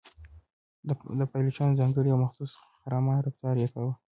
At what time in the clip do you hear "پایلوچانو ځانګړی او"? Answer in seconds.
1.31-2.21